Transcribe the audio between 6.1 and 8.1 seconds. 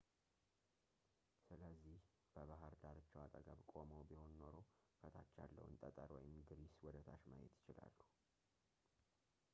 ወይም ግሪስ ወደታች ማየት ይችላሉ